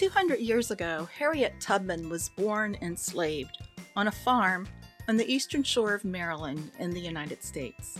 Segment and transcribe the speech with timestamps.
[0.00, 3.58] 200 years ago, Harriet Tubman was born enslaved
[3.96, 4.68] on a farm
[5.08, 7.98] on the eastern shore of Maryland in the United States.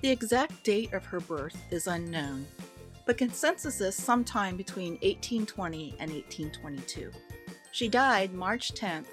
[0.00, 2.46] The exact date of her birth is unknown,
[3.06, 7.10] but consensus is sometime between 1820 and 1822.
[7.70, 9.04] She died March 10,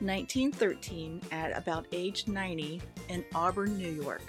[0.00, 4.22] 1913, at about age 90 in Auburn, New York.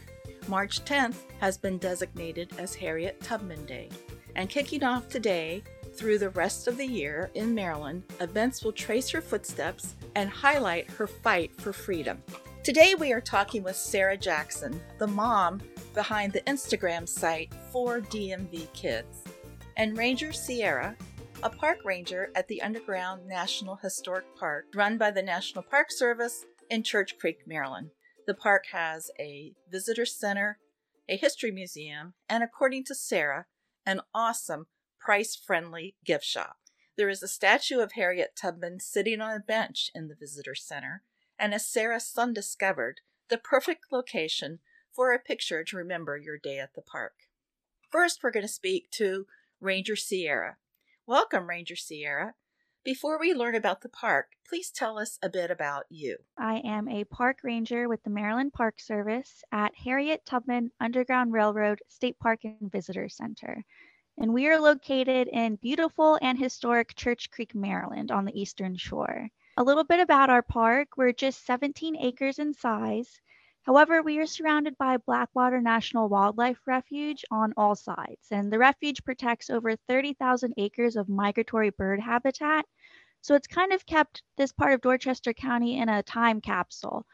[0.47, 3.89] March 10th has been designated as Harriet Tubman Day.
[4.35, 5.63] And kicking off today
[5.93, 10.89] through the rest of the year in Maryland, events will trace her footsteps and highlight
[10.91, 12.21] her fight for freedom.
[12.63, 15.61] Today we are talking with Sarah Jackson, the mom
[15.93, 19.23] behind the Instagram site for DMV Kids,
[19.77, 20.95] and Ranger Sierra,
[21.43, 26.45] a park ranger at the Underground National Historic Park run by the National Park Service
[26.69, 27.89] in Church Creek, Maryland.
[28.27, 30.59] The park has a visitor center,
[31.09, 33.47] a history museum, and according to Sarah,
[33.85, 34.67] an awesome
[35.01, 36.57] price friendly gift shop.
[36.95, 41.03] There is a statue of Harriet Tubman sitting on a bench in the visitor center,
[41.39, 44.59] and as Sarah's son discovered, the perfect location
[44.93, 47.13] for a picture to remember your day at the park.
[47.89, 49.25] First, we're going to speak to
[49.59, 50.57] Ranger Sierra.
[51.07, 52.35] Welcome, Ranger Sierra.
[52.83, 56.17] Before we learn about the park, please tell us a bit about you.
[56.37, 61.79] I am a park ranger with the Maryland Park Service at Harriet Tubman Underground Railroad
[61.87, 63.65] State Park and Visitor Center
[64.21, 69.27] and we are located in beautiful and historic Church Creek, Maryland on the eastern shore.
[69.57, 73.19] A little bit about our park we're just 17 acres in size.
[73.63, 79.03] However, we are surrounded by Blackwater National Wildlife Refuge on all sides, and the refuge
[79.03, 82.67] protects over 30,000 acres of migratory bird habitat.
[83.21, 87.07] So it's kind of kept this part of Dorchester County in a time capsule.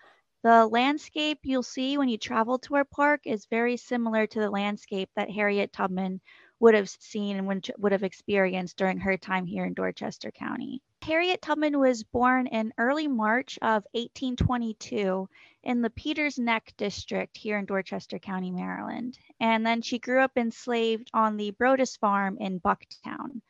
[0.44, 4.50] The landscape you'll see when you travel to our park is very similar to the
[4.50, 6.19] landscape that Harriet Tubman
[6.59, 10.81] would have seen and would have experienced during her time here in Dorchester County.
[11.03, 15.30] Harriet Tubman was born in early March of 1822
[15.63, 19.18] in the Peters Neck district here in Dorchester County, Maryland.
[19.40, 23.41] And then she grew up enslaved on the Brodess farm in Bucktown.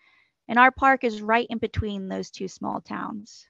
[0.47, 3.47] And our park is right in between those two small towns.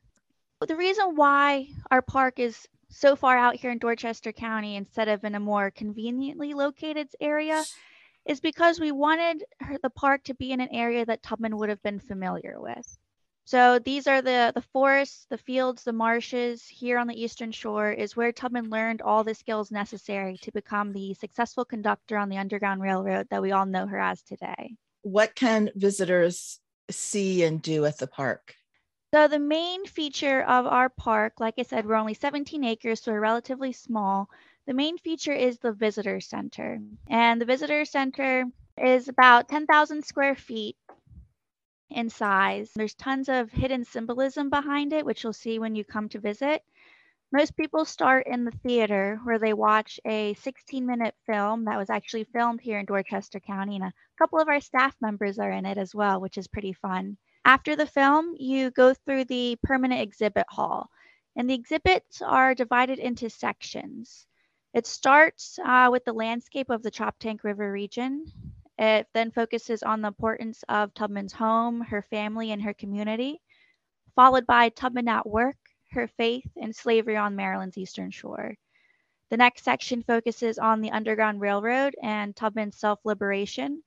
[0.66, 5.24] The reason why our park is so far out here in Dorchester County instead of
[5.24, 7.63] in a more conveniently located area
[8.27, 11.69] is because we wanted her, the park to be in an area that Tubman would
[11.69, 12.97] have been familiar with.
[13.45, 17.89] So these are the, the forests, the fields, the marshes here on the eastern shore
[17.89, 22.38] is where Tubman learned all the skills necessary to become the successful conductor on the
[22.38, 24.75] Underground Railroad that we all know her as today.
[25.03, 26.59] What can visitors
[26.91, 28.53] see and do at the park?
[29.13, 33.13] So the main feature of our park, like I said, we're only 17 acres, so
[33.13, 34.29] we're relatively small.
[34.67, 36.81] The main feature is the visitor center.
[37.07, 38.44] And the visitor center
[38.78, 40.75] is about 10,000 square feet
[41.89, 42.73] in size.
[42.75, 46.63] There's tons of hidden symbolism behind it, which you'll see when you come to visit.
[47.31, 51.89] Most people start in the theater where they watch a 16 minute film that was
[51.89, 55.66] actually filmed here in Dorchester County, and a couple of our staff members are in
[55.66, 57.16] it as well, which is pretty fun.
[57.45, 60.89] After the film, you go through the permanent exhibit hall,
[61.38, 64.27] and the exhibits are divided into sections.
[64.73, 68.25] It starts uh, with the landscape of the Choptank River region.
[68.78, 73.41] It then focuses on the importance of Tubman's home, her family, and her community,
[74.16, 75.57] followed by Tubman at work,
[75.91, 78.56] her faith, and slavery on Maryland's eastern shore.
[79.29, 83.83] The next section focuses on the Underground Railroad and Tubman's self liberation,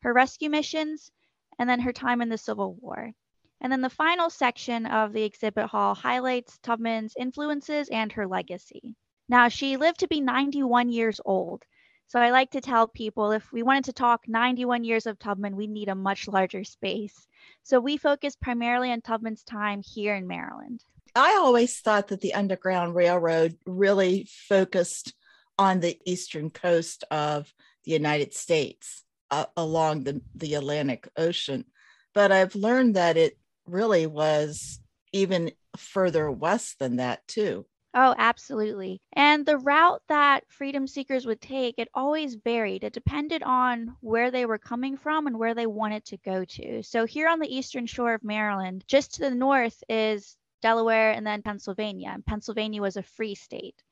[0.00, 1.10] her rescue missions,
[1.58, 3.12] and then her time in the Civil War.
[3.60, 8.94] And then the final section of the exhibit hall highlights Tubman's influences and her legacy.
[9.28, 11.62] Now, she lived to be 91 years old.
[12.06, 15.56] So I like to tell people if we wanted to talk 91 years of Tubman,
[15.56, 17.26] we need a much larger space.
[17.62, 20.84] So we focus primarily on Tubman's time here in Maryland.
[21.16, 25.14] I always thought that the Underground Railroad really focused
[25.58, 27.52] on the eastern coast of
[27.84, 31.64] the United States uh, along the, the Atlantic Ocean.
[32.12, 34.80] But I've learned that it really was
[35.12, 37.66] even further west than that, too.
[37.94, 39.00] Oh, absolutely.
[39.14, 42.84] And the route that freedom seekers would take, it always varied.
[42.84, 46.82] It depended on where they were coming from and where they wanted to go to.
[46.82, 51.26] So here on the eastern shore of Maryland, just to the north is Delaware and
[51.26, 52.10] then Pennsylvania.
[52.12, 53.82] And Pennsylvania was a free state.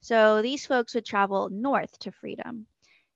[0.00, 2.66] So these folks would travel north to freedom.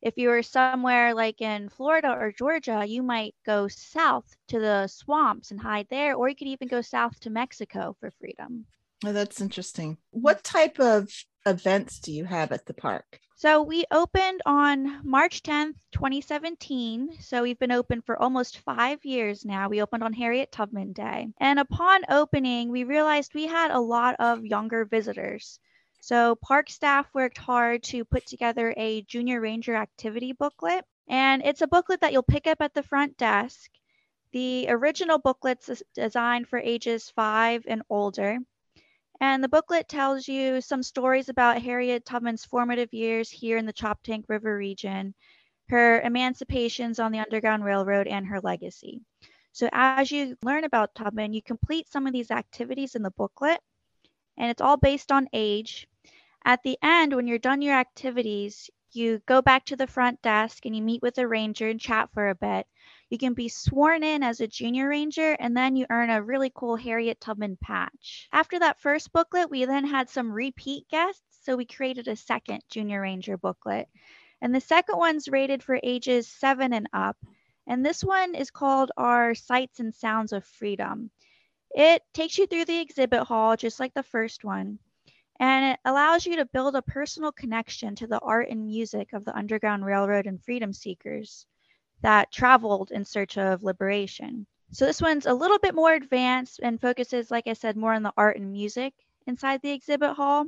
[0.02, 4.86] If you were somewhere like in Florida or Georgia, you might go south to the
[4.88, 8.66] swamps and hide there, or you could even go south to Mexico for freedom.
[9.05, 9.93] Oh, that's interesting.
[9.93, 10.20] Mm-hmm.
[10.20, 11.08] What type of
[11.47, 13.20] events do you have at the park?
[13.37, 17.08] So we opened on March 10th, 2017.
[17.20, 19.70] So we've been open for almost five years now.
[19.70, 21.29] We opened on Harriet Tubman Day.
[21.41, 25.58] And upon opening, we realized we had a lot of younger visitors.
[26.03, 30.85] So park staff worked hard to put together a junior ranger activity booklet.
[31.08, 33.70] And it's a booklet that you'll pick up at the front desk.
[34.32, 38.38] The original booklet's designed for ages five and older.
[39.20, 43.72] And the booklet tells you some stories about Harriet Tubman's formative years here in the
[43.72, 45.14] Choptank River region,
[45.69, 49.02] her emancipations on the Underground Railroad, and her legacy.
[49.52, 53.61] So as you learn about Tubman, you complete some of these activities in the booklet,
[54.38, 55.87] and it's all based on age.
[56.44, 60.64] At the end, when you're done your activities, you go back to the front desk
[60.64, 62.67] and you meet with a ranger and chat for a bit.
[63.10, 66.52] You can be sworn in as a junior ranger and then you earn a really
[66.54, 68.28] cool Harriet Tubman patch.
[68.32, 72.62] After that first booklet, we then had some repeat guests, so we created a second
[72.70, 73.88] junior ranger booklet.
[74.40, 77.16] And the second one's rated for ages seven and up.
[77.66, 81.10] And this one is called our Sights and Sounds of Freedom.
[81.74, 84.78] It takes you through the exhibit hall, just like the first one.
[85.40, 89.24] And it allows you to build a personal connection to the art and music of
[89.24, 91.46] the Underground Railroad and freedom seekers
[92.02, 94.47] that traveled in search of liberation.
[94.73, 98.02] So this one's a little bit more advanced and focuses, like I said, more on
[98.02, 98.94] the art and music
[99.26, 100.47] inside the exhibit hall.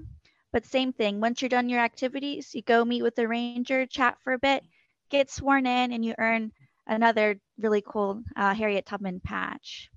[0.52, 4.18] But same thing, once you're done your activities, you go meet with the ranger, chat
[4.22, 4.64] for a bit,
[5.08, 6.52] get sworn in, and you earn
[6.86, 9.90] another really cool uh, Harriet Tubman patch.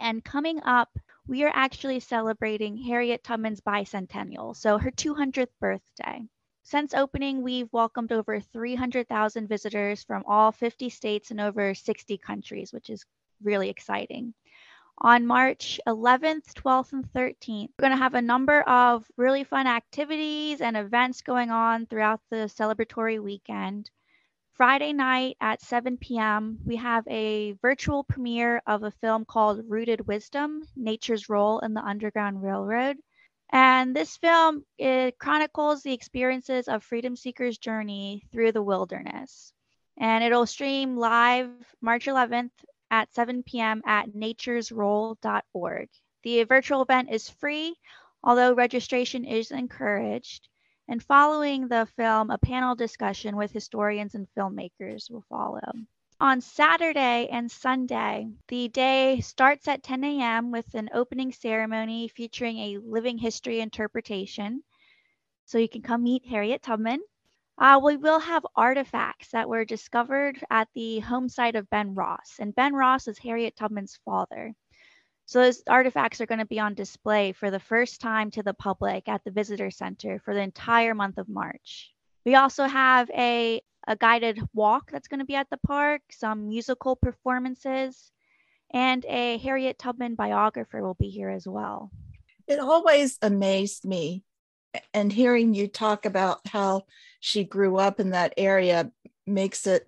[0.00, 0.90] And coming up,
[1.28, 6.26] we are actually celebrating Harriet Tubman's bicentennial, so her 200th birthday.
[6.64, 12.72] Since opening, we've welcomed over 300,000 visitors from all 50 states and over 60 countries,
[12.72, 13.04] which is
[13.42, 14.34] really exciting.
[14.98, 19.66] On March 11th, 12th, and 13th, we're going to have a number of really fun
[19.66, 23.90] activities and events going on throughout the celebratory weekend.
[24.52, 30.06] Friday night at 7 p.m., we have a virtual premiere of a film called Rooted
[30.06, 32.98] Wisdom Nature's Role in the Underground Railroad.
[33.52, 34.64] And this film
[35.18, 39.52] chronicles the experiences of freedom seekers' journey through the wilderness.
[39.98, 41.50] And it'll stream live
[41.82, 42.50] March 11th
[42.90, 43.82] at 7 p.m.
[43.84, 45.88] at naturesrole.org.
[46.22, 47.76] The virtual event is free,
[48.24, 50.48] although registration is encouraged.
[50.88, 55.60] And following the film, a panel discussion with historians and filmmakers will follow
[56.22, 58.28] on Saturday and Sunday.
[58.46, 60.52] The day starts at 10 a.m.
[60.52, 64.62] with an opening ceremony featuring a living history interpretation.
[65.46, 67.00] So you can come meet Harriet Tubman.
[67.58, 72.36] Uh, we will have artifacts that were discovered at the home site of Ben Ross,
[72.38, 74.54] and Ben Ross is Harriet Tubman's father.
[75.26, 78.54] So those artifacts are going to be on display for the first time to the
[78.54, 81.92] public at the visitor center for the entire month of March.
[82.24, 86.48] We also have a a guided walk that's going to be at the park, some
[86.48, 88.12] musical performances,
[88.72, 91.90] and a Harriet Tubman biographer will be here as well.
[92.46, 94.24] It always amazed me,
[94.94, 96.82] and hearing you talk about how
[97.20, 98.90] she grew up in that area
[99.26, 99.86] makes it,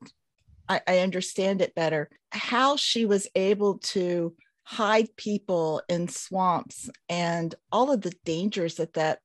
[0.68, 2.10] I, I understand it better.
[2.30, 8.94] How she was able to hide people in swamps and all of the dangers that
[8.94, 9.20] that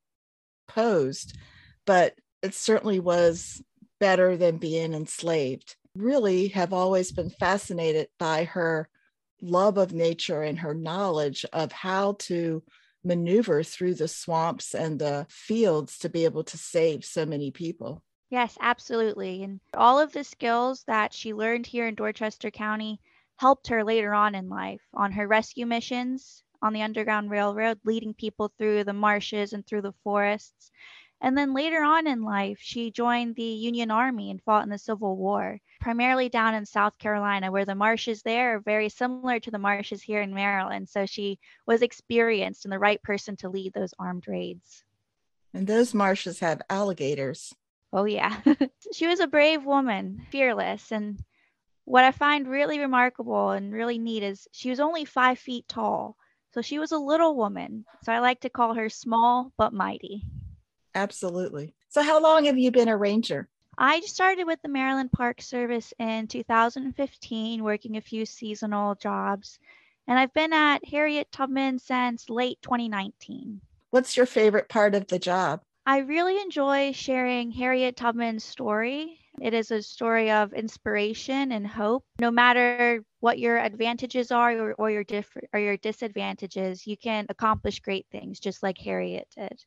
[0.67, 1.37] posed.
[1.85, 3.61] But it certainly was
[3.99, 5.75] better than being enslaved.
[5.95, 8.89] Really have always been fascinated by her
[9.41, 12.63] love of nature and her knowledge of how to
[13.03, 18.03] maneuver through the swamps and the fields to be able to save so many people.
[18.29, 19.43] Yes, absolutely.
[19.43, 23.01] And all of the skills that she learned here in Dorchester County
[23.37, 28.13] helped her later on in life on her rescue missions on the Underground Railroad, leading
[28.13, 30.71] people through the marshes and through the forests.
[31.21, 34.77] And then later on in life, she joined the Union Army and fought in the
[34.77, 39.51] Civil War, primarily down in South Carolina, where the marshes there are very similar to
[39.51, 40.87] the marshes here in Maryland.
[40.87, 44.83] So she was experienced and the right person to lead those armed raids.
[45.53, 47.53] And those marshes have alligators.
[47.91, 48.39] Oh, yeah.
[48.93, 50.91] she was a brave woman, fearless.
[50.91, 51.21] And
[51.83, 56.15] what I find really remarkable and really neat is she was only five feet tall.
[56.53, 57.83] So she was a little woman.
[58.03, 60.23] So I like to call her small but mighty.
[60.95, 61.73] Absolutely.
[61.89, 63.49] So, how long have you been a ranger?
[63.77, 69.59] I started with the Maryland Park Service in 2015, working a few seasonal jobs.
[70.07, 73.61] And I've been at Harriet Tubman since late 2019.
[73.91, 75.61] What's your favorite part of the job?
[75.85, 79.19] I really enjoy sharing Harriet Tubman's story.
[79.41, 82.03] It is a story of inspiration and hope.
[82.19, 87.25] No matter what your advantages are or, or your different or your disadvantages, you can
[87.29, 89.63] accomplish great things just like Harriet did.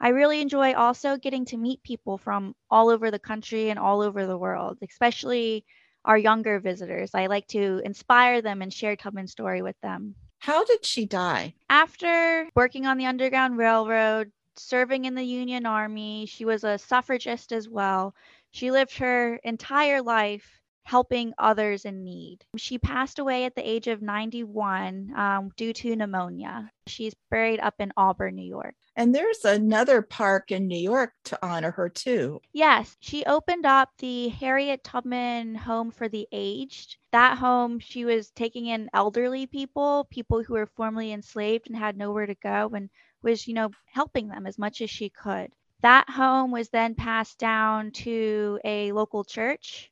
[0.00, 4.00] I really enjoy also getting to meet people from all over the country and all
[4.00, 5.64] over the world, especially
[6.04, 7.10] our younger visitors.
[7.14, 10.14] I like to inspire them and share Tubman's story with them.
[10.38, 11.54] How did she die?
[11.68, 17.52] After working on the Underground Railroad, serving in the Union Army, she was a suffragist
[17.52, 18.14] as well.
[18.52, 22.44] She lived her entire life helping others in need.
[22.56, 26.70] She passed away at the age of 91 um, due to pneumonia.
[26.86, 28.74] She's buried up in Auburn, New York.
[28.96, 32.40] And there's another park in New York to honor her, too.
[32.52, 36.96] Yes, she opened up the Harriet Tubman Home for the Aged.
[37.12, 41.96] That home, she was taking in elderly people, people who were formerly enslaved and had
[41.96, 42.90] nowhere to go, and
[43.22, 45.52] was, you know, helping them as much as she could.
[45.82, 49.90] That home was then passed down to a local church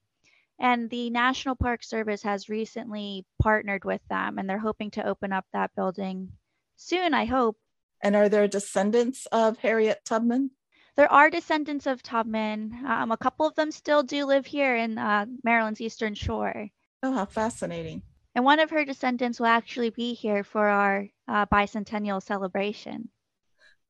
[0.59, 5.33] and the National Park Service has recently partnered with them and they're hoping to open
[5.33, 6.33] up that building
[6.77, 7.57] soon, I hope.
[8.03, 10.51] And are there descendants of Harriet Tubman?
[10.97, 12.85] There are descendants of Tubman.
[12.87, 16.69] Um, a couple of them still do live here in uh, Maryland's Eastern Shore.
[17.03, 18.03] Oh, how fascinating.
[18.35, 23.09] And one of her descendants will actually be here for our uh, bicentennial celebration.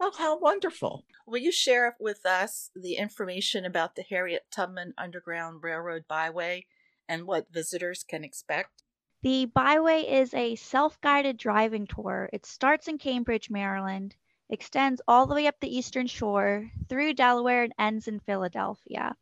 [0.00, 1.04] Oh, how wonderful.
[1.26, 6.66] Will you share with us the information about the Harriet Tubman Underground Railroad Byway
[7.08, 8.84] and what visitors can expect?
[9.22, 12.30] The Byway is a self guided driving tour.
[12.32, 14.14] It starts in Cambridge, Maryland,
[14.48, 19.16] extends all the way up the Eastern Shore through Delaware, and ends in Philadelphia.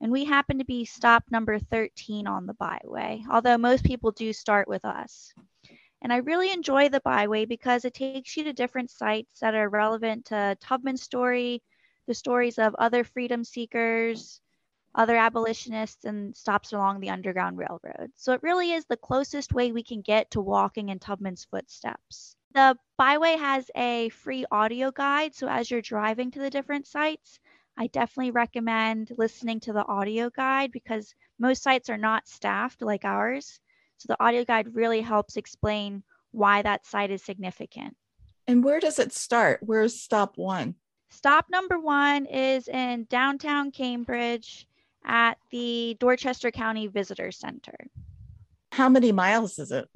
[0.00, 4.32] And we happen to be stop number 13 on the Byway, although most people do
[4.32, 5.34] start with us.
[6.04, 9.68] And I really enjoy the byway because it takes you to different sites that are
[9.68, 11.62] relevant to Tubman's story,
[12.06, 14.40] the stories of other freedom seekers,
[14.94, 18.12] other abolitionists, and stops along the Underground Railroad.
[18.16, 22.36] So it really is the closest way we can get to walking in Tubman's footsteps.
[22.52, 25.34] The byway has a free audio guide.
[25.34, 27.40] So as you're driving to the different sites,
[27.76, 33.04] I definitely recommend listening to the audio guide because most sites are not staffed like
[33.04, 33.58] ours.
[34.04, 37.96] So the audio guide really helps explain why that site is significant.
[38.46, 39.60] And where does it start?
[39.62, 40.74] Where's stop one?
[41.08, 44.66] Stop number one is in downtown Cambridge
[45.06, 47.78] at the Dorchester County Visitor Center.
[48.72, 49.88] How many miles is it?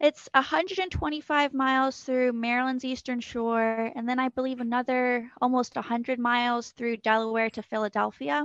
[0.00, 6.72] It's 125 miles through Maryland's Eastern Shore, and then I believe another almost 100 miles
[6.72, 8.44] through Delaware to Philadelphia.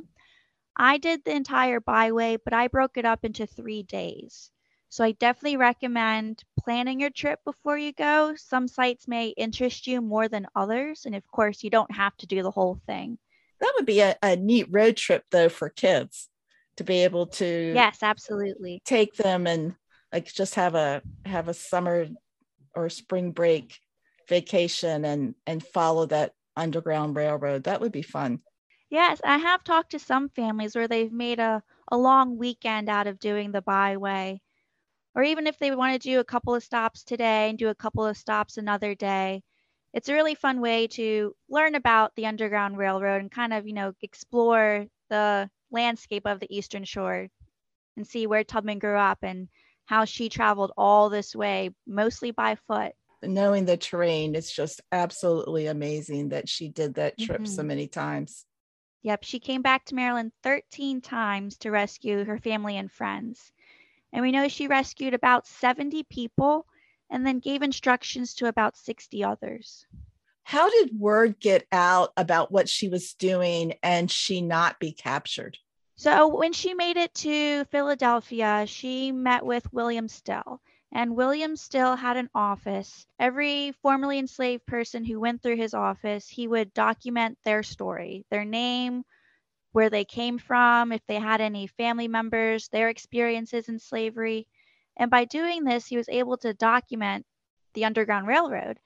[0.77, 4.51] I did the entire byway, but I broke it up into three days.
[4.91, 8.35] So I definitely recommend planning your trip before you go.
[8.35, 11.05] Some sites may interest you more than others.
[11.05, 13.17] And of course, you don't have to do the whole thing.
[13.61, 16.29] That would be a, a neat road trip, though, for kids
[16.75, 19.75] to be able to yes absolutely take them and
[20.11, 22.07] like just have a have a summer
[22.75, 23.79] or spring break
[24.27, 28.39] vacation and and follow that underground railroad that would be fun
[28.89, 33.07] yes i have talked to some families where they've made a, a long weekend out
[33.07, 34.39] of doing the byway
[35.15, 37.75] or even if they want to do a couple of stops today and do a
[37.75, 39.41] couple of stops another day
[39.93, 43.73] it's a really fun way to learn about the underground railroad and kind of you
[43.73, 47.27] know explore the landscape of the eastern shore
[47.97, 49.47] and see where tubman grew up and
[49.85, 52.93] how she traveled all this way mostly by foot.
[53.23, 57.53] Knowing the terrain it's just absolutely amazing that she did that trip mm-hmm.
[57.53, 58.45] so many times.
[59.03, 63.51] Yep she came back to maryland 13 times to rescue her family and friends
[64.13, 66.65] and we know she rescued about 70 people
[67.09, 69.85] and then gave instructions to about 60 others.
[70.43, 75.57] How did word get out about what she was doing and she not be captured?
[75.95, 80.61] So, when she made it to Philadelphia, she met with William Still.
[80.91, 83.05] And William Still had an office.
[83.19, 88.43] Every formerly enslaved person who went through his office, he would document their story, their
[88.43, 89.05] name,
[89.71, 94.47] where they came from, if they had any family members, their experiences in slavery.
[94.97, 97.25] And by doing this, he was able to document
[97.73, 98.79] the Underground Railroad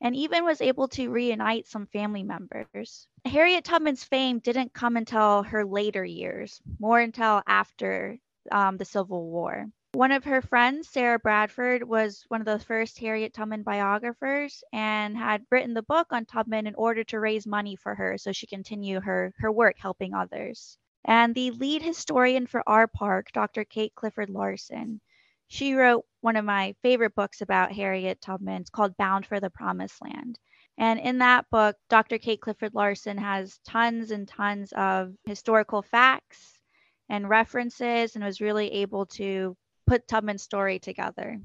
[0.00, 3.06] and even was able to reunite some family members.
[3.24, 8.16] Harriet Tubman's fame didn't come until her later years, more until after
[8.50, 9.66] um, the Civil War.
[9.92, 15.16] One of her friends, Sarah Bradford, was one of the first Harriet Tubman biographers and
[15.16, 18.46] had written the book on Tubman in order to raise money for her so she
[18.46, 20.78] continue her, her work helping others.
[21.04, 23.64] And the lead historian for our park, Dr.
[23.64, 25.00] Kate Clifford Larson,
[25.48, 28.60] she wrote one of my favorite books about Harriet Tubman.
[28.60, 30.38] It's called Bound for the Promised Land.
[30.78, 32.18] And in that book, Dr.
[32.18, 36.60] Kate Clifford Larson has tons and tons of historical facts
[37.08, 39.56] and references and was really able to
[39.90, 41.40] put Tubman's story together.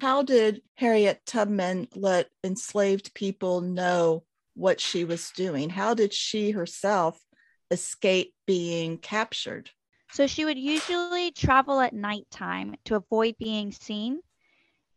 [0.00, 4.24] How did Harriet Tubman let enslaved people know
[4.54, 5.70] what she was doing?
[5.70, 7.16] How did she herself
[7.70, 9.70] escape being captured?
[10.10, 14.18] So she would usually travel at nighttime to avoid being seen.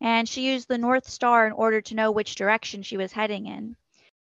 [0.02, 3.46] And she used the North Star in order to know which direction she was heading
[3.46, 3.76] in.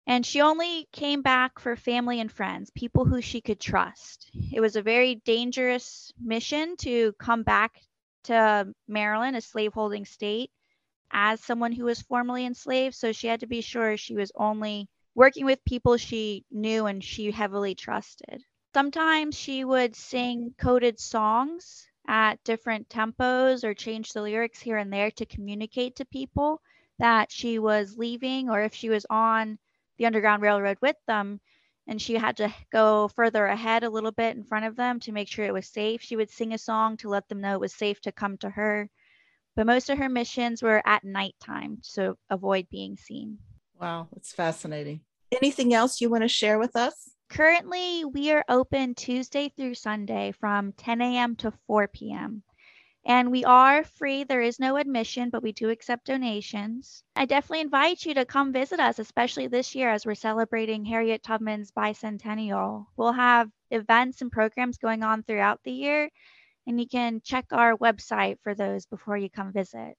[0.08, 4.30] And she only came back for family and friends, people who she could trust.
[4.52, 7.80] It was a very dangerous mission to come back
[8.28, 10.52] to Maryland, a slaveholding state,
[11.12, 12.96] as someone who was formerly enslaved.
[12.96, 17.04] So she had to be sure she was only working with people she knew and
[17.04, 18.44] she heavily trusted.
[18.74, 24.94] Sometimes she would sing coded songs at different tempos or change the lyrics here and
[24.94, 26.62] there to communicate to people
[27.00, 29.58] that she was leaving or if she was on
[29.98, 31.40] the Underground Railroad with them
[31.88, 35.12] and she had to go further ahead a little bit in front of them to
[35.12, 36.02] make sure it was safe.
[36.02, 38.50] She would sing a song to let them know it was safe to come to
[38.50, 38.90] her.
[39.56, 43.40] But most of her missions were at nighttime to avoid being seen.
[43.80, 45.02] Wow, that's fascinating.
[45.32, 47.12] Anything else you want to share with us?
[47.30, 51.36] Currently, we are open Tuesday through Sunday from 10 a.m.
[51.38, 52.44] to 4 p.m.
[53.08, 54.26] And we are free.
[54.26, 57.06] There is no admission, but we do accept donations.
[57.16, 61.24] I definitely invite you to come visit us, especially this year as we're celebrating Harriet
[61.24, 62.88] Tubman's bicentennial.
[62.98, 66.10] We'll have events and programs going on throughout the year,
[66.68, 69.96] and you can check our website for those before you come visit.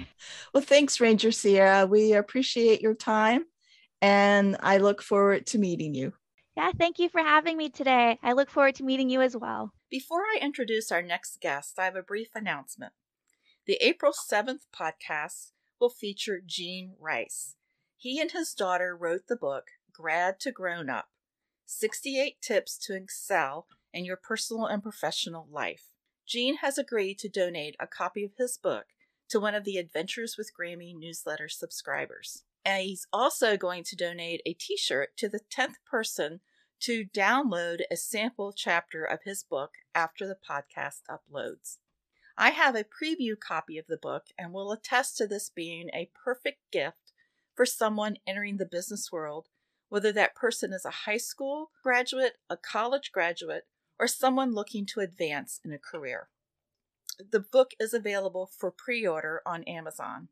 [0.53, 1.87] Well, thanks, Ranger Sierra.
[1.87, 3.45] We appreciate your time
[4.03, 6.13] and I look forward to meeting you.
[6.57, 8.19] Yeah, thank you for having me today.
[8.23, 9.73] I look forward to meeting you as well.
[9.89, 12.93] Before I introduce our next guest, I have a brief announcement.
[13.67, 17.55] The April 7th podcast will feature Gene Rice.
[17.97, 21.11] He and his daughter wrote the book Grad to Grown Up
[21.67, 25.93] 68 Tips to Excel in Your Personal and Professional Life.
[26.27, 28.87] Gene has agreed to donate a copy of his book
[29.29, 32.43] to one of the Adventures with Grammy newsletter subscribers.
[32.65, 36.41] And he's also going to donate a t shirt to the 10th person
[36.81, 41.79] to download a sample chapter of his book after the podcast uploads.
[42.39, 46.11] I have a preview copy of the book and will attest to this being a
[46.25, 47.13] perfect gift
[47.55, 49.49] for someone entering the business world,
[49.89, 53.65] whether that person is a high school graduate, a college graduate,
[53.99, 56.29] or someone looking to advance in a career.
[57.19, 60.29] The book is available for pre order on Amazon.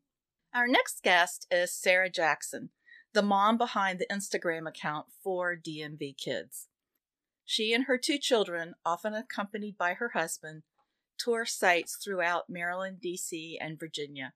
[0.53, 2.69] Our next guest is Sarah Jackson,
[3.15, 6.67] the mom behind the Instagram account for DMV Kids.
[7.45, 10.63] She and her two children, often accompanied by her husband,
[11.17, 14.33] tour sites throughout Maryland, D.C., and Virginia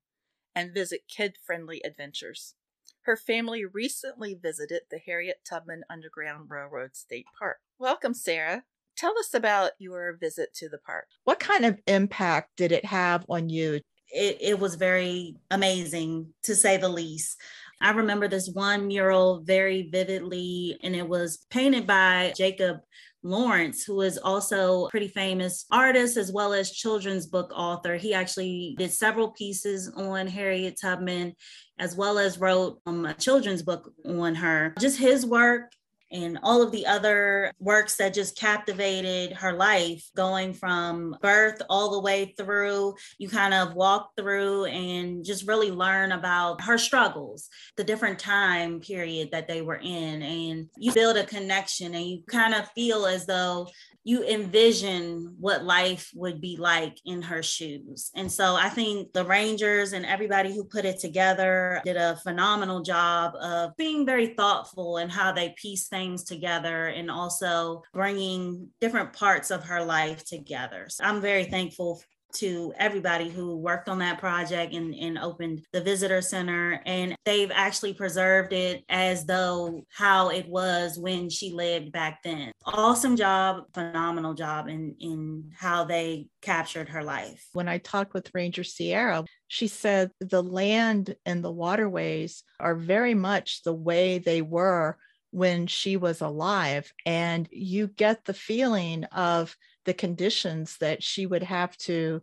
[0.55, 2.55] and visit kid friendly adventures.
[3.01, 7.57] Her family recently visited the Harriet Tubman Underground Railroad State Park.
[7.77, 8.63] Welcome, Sarah.
[8.95, 11.07] Tell us about your visit to the park.
[11.25, 16.55] What kind of impact did it have on you it, it was very amazing to
[16.55, 17.37] say the least.
[17.81, 22.81] I remember this one mural very vividly, and it was painted by Jacob
[23.23, 27.95] Lawrence, who is also a pretty famous artist as well as children's book author.
[27.95, 31.33] He actually did several pieces on Harriet Tubman,
[31.77, 34.73] as well as wrote um, a children's book on her.
[34.79, 35.71] Just his work
[36.11, 41.91] and all of the other works that just captivated her life, going from birth all
[41.91, 42.95] the way through.
[43.17, 48.79] You kind of walk through and just really learn about her struggles, the different time
[48.79, 50.21] period that they were in.
[50.21, 53.67] And you build a connection and you kind of feel as though
[54.03, 58.11] you envision what life would be like in her shoes.
[58.15, 62.81] And so I think the Rangers and everybody who put it together did a phenomenal
[62.81, 69.13] job of being very thoughtful in how they piece things together and also bringing different
[69.13, 70.87] parts of her life together.
[70.89, 75.81] So I'm very thankful to everybody who worked on that project and, and opened the
[75.81, 76.81] visitor center.
[76.85, 82.51] And they've actually preserved it as though how it was when she lived back then.
[82.65, 87.47] Awesome job, phenomenal job in, in how they captured her life.
[87.53, 93.15] When I talked with Ranger Sierra, she said the land and the waterways are very
[93.15, 94.97] much the way they were
[95.31, 96.91] when she was alive.
[97.05, 102.21] And you get the feeling of the conditions that she would have to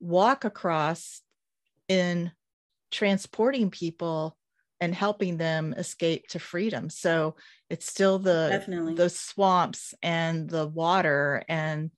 [0.00, 1.22] walk across
[1.88, 2.32] in
[2.90, 4.36] transporting people
[4.80, 6.90] and helping them escape to freedom.
[6.90, 7.36] So
[7.70, 8.94] It's still the Definitely.
[8.94, 11.90] the swamps and the water and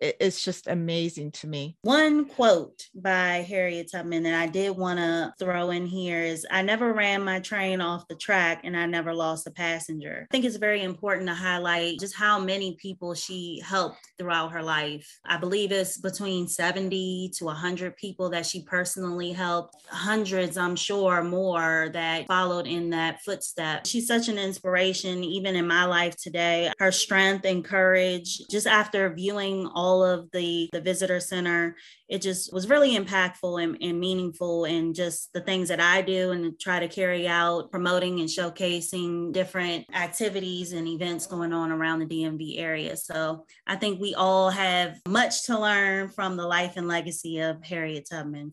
[0.00, 1.76] it's just amazing to me.
[1.82, 6.62] One quote by Harriet Tubman that I did want to throw in here is I
[6.62, 10.26] never ran my train off the track and I never lost a passenger.
[10.30, 14.62] I think it's very important to highlight just how many people she helped throughout her
[14.62, 15.20] life.
[15.26, 21.22] I believe it's between 70 to 100 people that she personally helped, hundreds, I'm sure,
[21.22, 23.86] more that followed in that footstep.
[23.86, 26.72] She's such an inspiration, even in my life today.
[26.78, 31.76] Her strength and courage, just after viewing all all of the the visitor center
[32.08, 36.30] it just was really impactful and, and meaningful and just the things that i do
[36.30, 41.98] and try to carry out promoting and showcasing different activities and events going on around
[41.98, 42.96] the dmv area.
[42.96, 47.64] So i think we all have much to learn from the life and legacy of
[47.64, 48.52] harriet tubman.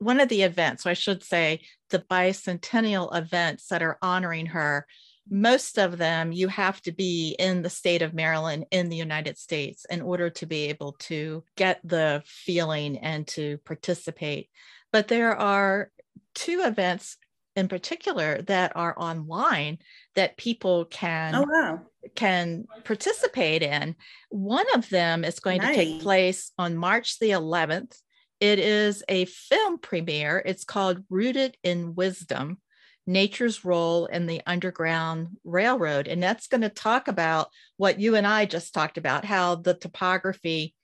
[0.00, 1.60] One of the events, or I should say,
[1.90, 4.86] the bicentennial events that are honoring her
[5.28, 9.38] most of them you have to be in the state of Maryland in the United
[9.38, 14.48] States in order to be able to get the feeling and to participate.
[14.92, 15.90] But there are
[16.34, 17.16] two events
[17.56, 19.78] in particular that are online
[20.14, 21.80] that people can oh, wow.
[22.14, 23.94] can participate in.
[24.28, 25.76] One of them is going nice.
[25.76, 27.96] to take place on March the 11th.
[28.40, 30.42] It is a film premiere.
[30.44, 32.58] It's called Rooted in Wisdom
[33.06, 36.08] nature's role in the Underground Railroad.
[36.08, 39.74] And that's going to talk about what you and I just talked about how the
[39.74, 40.74] topography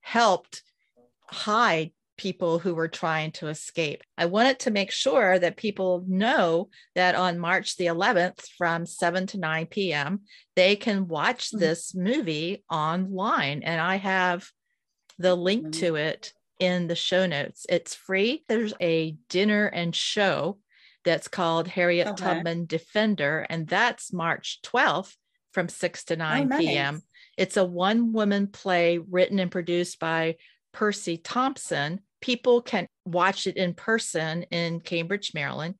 [0.00, 0.62] helped
[1.28, 4.02] hide people who were trying to escape.
[4.16, 9.26] I wanted to make sure that people know that on March the 11th from 7
[9.28, 10.20] to 9 p.m.,
[10.54, 11.58] they can watch mm-hmm.
[11.58, 13.62] this movie online.
[13.62, 14.48] And I have
[15.18, 15.80] the link mm-hmm.
[15.86, 17.66] to it in the show notes.
[17.68, 18.44] It's free.
[18.48, 20.58] There's a dinner and show
[21.06, 22.24] that's called Harriet okay.
[22.24, 25.14] Tubman Defender, and that's March 12th
[25.52, 26.60] from 6 to 9 oh, nice.
[26.60, 27.02] p.m.
[27.38, 30.36] It's a one woman play written and produced by
[30.72, 32.00] Percy Thompson.
[32.20, 35.76] People can watch it in person in Cambridge, Maryland,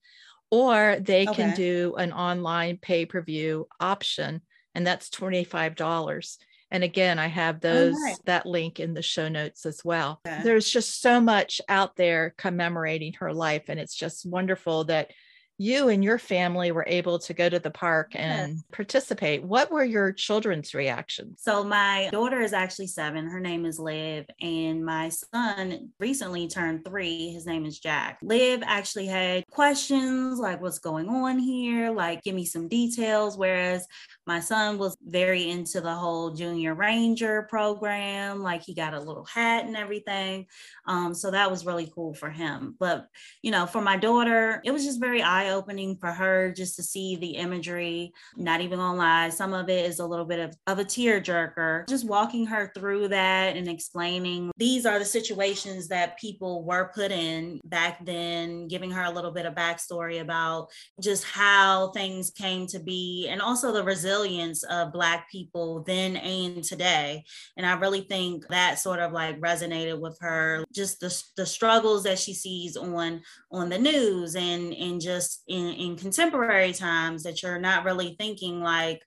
[0.50, 1.34] or they okay.
[1.34, 4.42] can do an online pay per view option,
[4.76, 6.36] and that's $25.
[6.70, 8.18] And again, I have oh, those oh, nice.
[8.24, 10.20] that link in the show notes as well.
[10.24, 13.64] There's just so much out there commemorating her life.
[13.68, 15.10] And it's just wonderful that
[15.58, 18.64] you and your family were able to go to the park and yes.
[18.72, 19.42] participate.
[19.42, 21.40] What were your children's reactions?
[21.42, 23.26] So, my daughter is actually seven.
[23.26, 27.30] Her name is Liv, and my son recently turned three.
[27.30, 28.18] His name is Jack.
[28.22, 31.90] Liv actually had questions like, What's going on here?
[31.90, 33.38] Like, give me some details.
[33.38, 33.86] Whereas
[34.26, 39.24] my son was very into the whole junior ranger program like he got a little
[39.24, 40.46] hat and everything
[40.86, 43.08] um, so that was really cool for him but
[43.42, 47.16] you know for my daughter it was just very eye-opening for her just to see
[47.16, 50.78] the imagery not even gonna lie some of it is a little bit of, of
[50.78, 56.18] a tear jerker just walking her through that and explaining these are the situations that
[56.18, 60.68] people were put in back then giving her a little bit of backstory about
[61.00, 66.16] just how things came to be and also the resilience resilience of Black people then
[66.16, 67.24] and today.
[67.56, 72.04] And I really think that sort of like resonated with her, just the, the struggles
[72.04, 77.42] that she sees on on the news and, and just in, in contemporary times that
[77.42, 79.02] you're not really thinking like,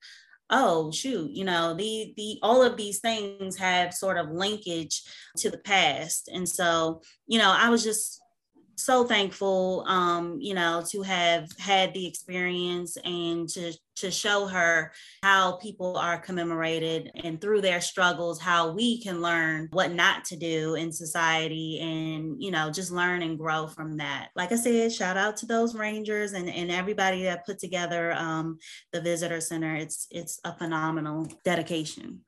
[0.52, 5.04] oh shoot you know the the all of these things have sort of linkage
[5.38, 8.19] to the past and so you know i was just
[8.76, 14.92] so thankful um you know to have had the experience and to to show her
[15.24, 20.36] how people are commemorated and through their struggles how we can learn what not to
[20.36, 24.30] do in society and you know just learn and grow from that.
[24.36, 28.58] Like i said shout out to those rangers and, and everybody that put together um,
[28.92, 29.76] the visitor center.
[29.76, 32.22] It's it's a phenomenal dedication.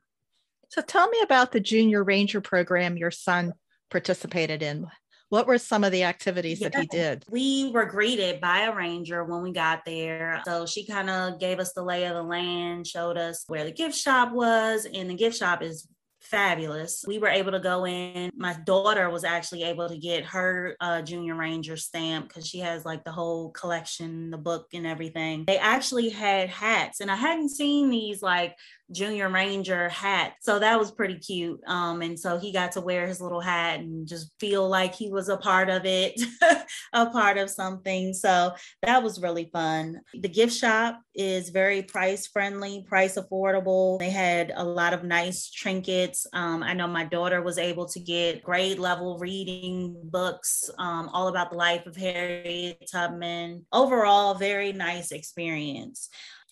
[0.70, 3.54] So tell me about the junior ranger program your son
[3.90, 4.88] participated in
[5.32, 6.68] what were some of the activities yeah.
[6.68, 7.24] that he did?
[7.30, 10.42] We were greeted by a ranger when we got there.
[10.46, 13.72] So she kind of gave us the lay of the land, showed us where the
[13.72, 15.88] gift shop was, and the gift shop is
[16.20, 17.06] fabulous.
[17.08, 18.30] We were able to go in.
[18.36, 22.84] My daughter was actually able to get her uh, Junior Ranger stamp because she has
[22.84, 25.46] like the whole collection, the book, and everything.
[25.46, 28.58] They actually had hats, and I hadn't seen these like
[28.92, 30.34] Junior Ranger hat.
[30.42, 31.62] So that was pretty cute.
[31.68, 35.10] Um, and so he got to wear his little hat and just feel like he
[35.10, 36.22] was a part of it,
[36.94, 38.14] a part of something.
[38.14, 40.02] So that was really fun.
[40.14, 44.00] The gift shop is very price friendly, price affordable.
[44.00, 46.28] They had a lot of nice trinkets.
[46.34, 51.28] Um, I know my daughter was able to get grade level reading books um, all
[51.28, 53.66] about the life of Harriet Tubman.
[53.72, 56.10] Overall, very nice experience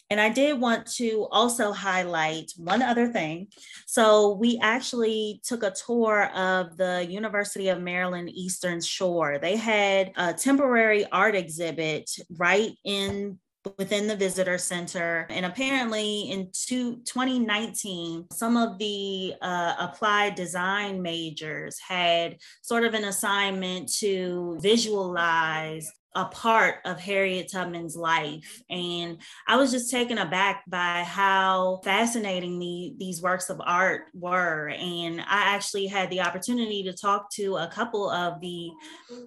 [0.09, 3.47] And I did want to also highlight one other thing.
[3.85, 9.37] So, we actually took a tour of the University of Maryland Eastern Shore.
[9.39, 13.37] They had a temporary art exhibit right in
[13.77, 15.27] within the visitor center.
[15.29, 22.93] And apparently in two, 2019, some of the uh, applied design majors had sort of
[22.93, 28.61] an assignment to visualize a part of Harriet Tubman's life.
[28.69, 34.69] And I was just taken aback by how fascinating the, these works of art were.
[34.69, 38.71] And I actually had the opportunity to talk to a couple of the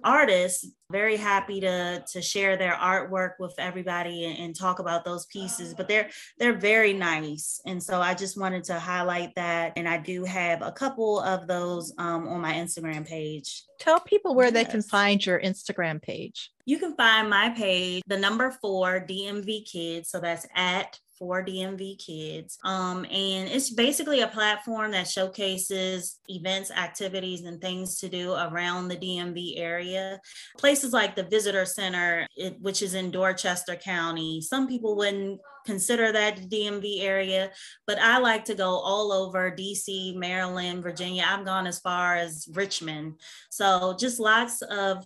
[0.03, 5.25] artists very happy to to share their artwork with everybody and, and, talk about those
[5.25, 7.59] pieces but they're they're very nice.
[7.65, 9.73] And so i just wanted to highlight that.
[9.75, 13.63] And i do have a couple of those um, on my instagram page.
[13.79, 14.53] Tell people where yes.
[14.53, 16.51] they can find your instagram page.
[16.65, 20.09] You can find my page the number four dmv kids.
[20.09, 22.57] So that's at for DMV kids.
[22.63, 28.87] Um, and it's basically a platform that showcases events, activities, and things to do around
[28.87, 30.19] the DMV area.
[30.57, 34.41] Places like the Visitor Center, it, which is in Dorchester County.
[34.41, 37.51] Some people wouldn't consider that DMV area,
[37.87, 41.25] but I like to go all over DC, Maryland, Virginia.
[41.27, 43.19] I've gone as far as Richmond.
[43.49, 45.05] So just lots of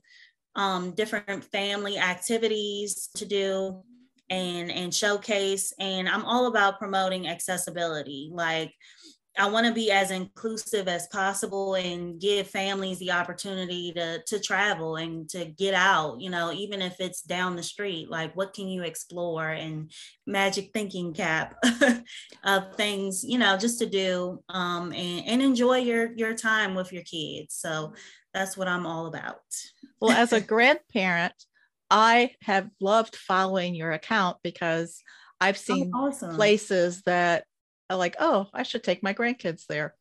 [0.55, 3.83] um, different family activities to do
[4.29, 8.29] and and showcase and i'm all about promoting accessibility.
[8.33, 8.73] Like
[9.39, 14.39] i want to be as inclusive as possible and give families the opportunity to to
[14.39, 18.09] travel and to get out you know even if it's down the street.
[18.09, 19.49] Like what can you explore?
[19.49, 19.91] And
[20.25, 21.55] magic thinking cap
[22.43, 26.91] of things you know just to do um, and, and enjoy your your time with
[26.91, 27.55] your kids.
[27.55, 27.93] So
[28.33, 29.41] that's what i'm all about.
[29.99, 31.33] Well as a grandparent
[31.89, 35.01] I have loved following your account because
[35.39, 36.35] I've oh, seen oh, awesome.
[36.35, 37.45] places that
[37.89, 39.95] are like, oh, I should take my grandkids there.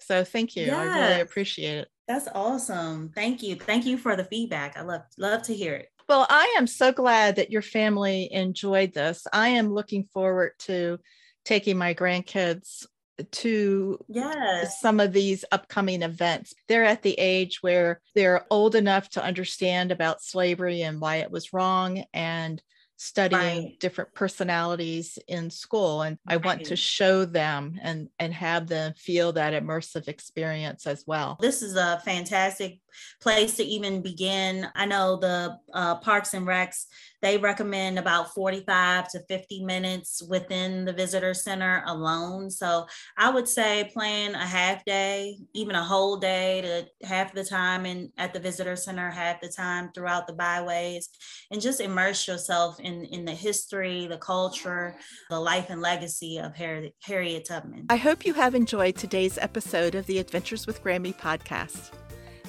[0.00, 0.66] So thank you.
[0.66, 0.74] Yes.
[0.76, 1.88] I really appreciate it.
[2.06, 3.10] That's awesome.
[3.14, 3.56] Thank you.
[3.56, 4.78] Thank you for the feedback.
[4.78, 5.88] I love love to hear it.
[6.08, 9.26] Well, I am so glad that your family enjoyed this.
[9.32, 10.98] I am looking forward to
[11.44, 12.86] taking my grandkids
[13.30, 14.80] to yes.
[14.80, 16.54] some of these upcoming events.
[16.68, 21.30] They're at the age where they're old enough to understand about slavery and why it
[21.30, 22.62] was wrong and
[23.00, 23.80] studying right.
[23.80, 26.34] different personalities in school and right.
[26.34, 31.38] i want to show them and and have them feel that immersive experience as well
[31.40, 32.80] this is a fantastic
[33.20, 36.86] place to even begin i know the uh, parks and recs
[37.20, 42.50] they recommend about 45 to 50 minutes within the visitor center alone.
[42.50, 47.44] So I would say plan a half day, even a whole day to half the
[47.44, 51.08] time in at the visitor center, half the time throughout the byways,
[51.50, 54.96] and just immerse yourself in, in the history, the culture,
[55.28, 57.86] the life and legacy of Harriet, Harriet Tubman.
[57.90, 61.90] I hope you have enjoyed today's episode of the Adventures with Grammy podcast.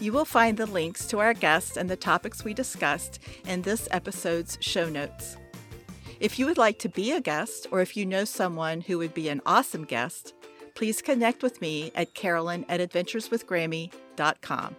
[0.02, 3.90] You will find the links to our guests and the topics we discussed in this
[3.92, 5.36] episode's show notes.
[6.22, 9.14] If you would like to be a guest, or if you know someone who would
[9.14, 10.34] be an awesome guest,
[10.74, 14.76] please connect with me at carolyn at adventureswithgrammy.com.